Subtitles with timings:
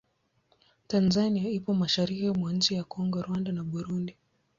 [0.87, 4.17] Tanzania ipo mashariki mwa nchi za Kongo, Rwanda na Burundi.